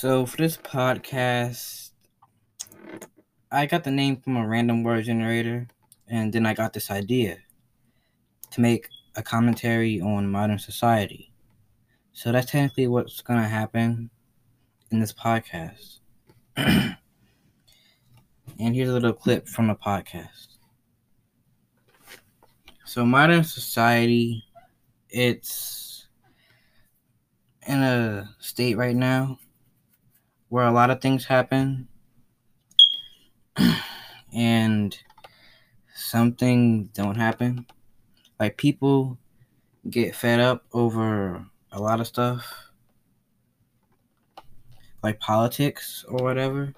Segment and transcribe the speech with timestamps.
[0.00, 1.90] So for this podcast,
[3.52, 5.68] I got the name from a random word generator,
[6.08, 7.36] and then I got this idea
[8.50, 11.30] to make a commentary on modern society.
[12.14, 14.08] So that's technically what's gonna happen
[14.90, 15.98] in this podcast.
[16.56, 16.96] and
[18.58, 20.56] here's a little clip from the podcast.
[22.86, 24.44] So modern society,
[25.10, 26.06] it's
[27.66, 29.38] in a state right now
[30.50, 31.86] where a lot of things happen
[34.34, 34.98] and
[35.94, 37.64] something don't happen.
[38.38, 39.16] Like people
[39.88, 42.44] get fed up over a lot of stuff.
[45.04, 46.74] Like politics or whatever.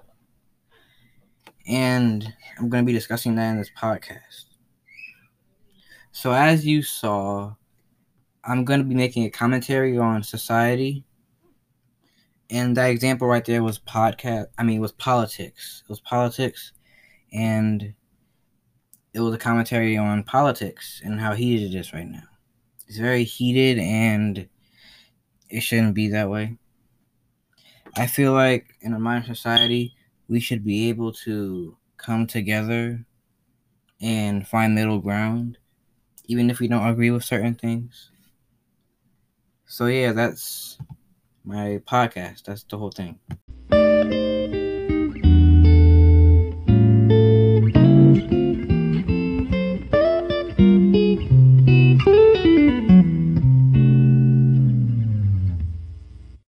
[1.67, 4.45] And I'm going to be discussing that in this podcast.
[6.11, 7.55] So as you saw,
[8.43, 11.03] I'm going to be making a commentary on society
[12.49, 15.83] and that example right there was podcast i mean it was politics.
[15.85, 16.73] It was politics
[17.31, 17.93] and
[19.13, 22.23] it was a commentary on politics and how heated it is right now.
[22.87, 24.47] It's very heated and
[25.49, 26.57] it shouldn't be that way.
[27.95, 29.95] I feel like in a modern society
[30.27, 33.05] we should be able to come together
[34.01, 35.57] and find middle ground
[36.25, 38.09] even if we don't agree with certain things.
[39.65, 40.77] So yeah that's
[41.43, 42.43] my podcast.
[42.43, 43.19] That's the whole thing.